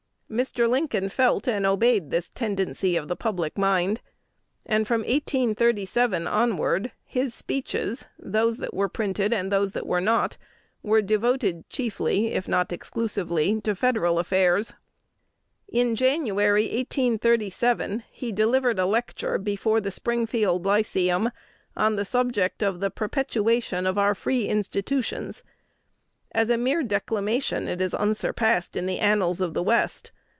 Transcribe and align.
Mr. 0.31 0.65
Lincoln 0.69 1.09
felt 1.09 1.45
and 1.45 1.65
obeyed 1.65 2.09
this 2.09 2.29
tendency 2.29 2.95
of 2.95 3.09
the 3.09 3.17
public 3.17 3.57
mind, 3.57 3.99
and 4.65 4.87
from 4.87 5.01
1837 5.01 6.25
onward 6.25 6.89
his 7.03 7.33
speeches 7.33 8.05
those 8.17 8.55
that 8.59 8.73
were 8.73 8.87
printed 8.87 9.33
and 9.33 9.51
those 9.51 9.73
that 9.73 9.85
were 9.85 9.99
not 9.99 10.37
were 10.81 11.01
devoted 11.01 11.69
chiefly, 11.69 12.27
if 12.27 12.47
not 12.47 12.71
exclusively, 12.71 13.59
to 13.59 13.75
Federal 13.75 14.17
affairs. 14.17 14.71
In 15.67 15.95
January, 15.97 16.63
1837, 16.63 18.03
he 18.09 18.31
delivered 18.31 18.79
a 18.79 18.85
lecture 18.85 19.37
before 19.37 19.81
the 19.81 19.91
Springfield 19.91 20.65
Lyceum 20.65 21.29
on 21.75 21.97
the 21.97 22.05
subject 22.05 22.63
of 22.63 22.79
the 22.79 22.89
"Perpetuation 22.89 23.85
of 23.85 23.97
our 23.97 24.15
Free 24.15 24.47
Institutions." 24.47 25.43
As 26.31 26.49
a 26.49 26.57
mere 26.57 26.83
declamation, 26.83 27.67
it 27.67 27.81
is 27.81 27.93
unsurpassed 27.93 28.77
in 28.77 28.85
the 28.85 28.99
annals 28.99 29.41
of 29.41 29.53
the 29.53 29.61
West. 29.61 30.13